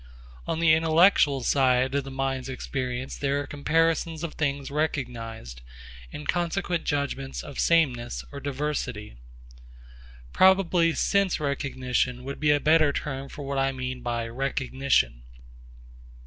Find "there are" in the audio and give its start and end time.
3.17-3.45